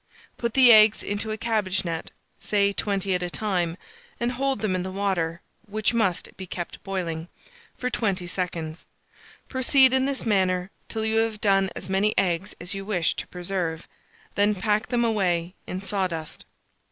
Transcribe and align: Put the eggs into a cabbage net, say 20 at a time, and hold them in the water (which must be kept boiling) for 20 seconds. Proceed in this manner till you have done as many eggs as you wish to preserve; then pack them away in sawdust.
Put 0.35 0.55
the 0.55 0.73
eggs 0.73 1.03
into 1.03 1.29
a 1.31 1.37
cabbage 1.37 1.85
net, 1.85 2.09
say 2.39 2.73
20 2.73 3.13
at 3.13 3.21
a 3.21 3.29
time, 3.29 3.77
and 4.19 4.31
hold 4.31 4.61
them 4.61 4.73
in 4.73 4.81
the 4.81 4.89
water 4.91 5.41
(which 5.67 5.93
must 5.93 6.35
be 6.37 6.47
kept 6.47 6.83
boiling) 6.83 7.27
for 7.77 7.91
20 7.91 8.25
seconds. 8.25 8.87
Proceed 9.47 9.93
in 9.93 10.05
this 10.05 10.25
manner 10.25 10.71
till 10.89 11.05
you 11.05 11.17
have 11.17 11.39
done 11.39 11.69
as 11.75 11.87
many 11.87 12.17
eggs 12.17 12.55
as 12.59 12.73
you 12.73 12.83
wish 12.83 13.13
to 13.17 13.27
preserve; 13.27 13.87
then 14.33 14.55
pack 14.55 14.87
them 14.87 15.05
away 15.05 15.53
in 15.67 15.81
sawdust. 15.83 16.45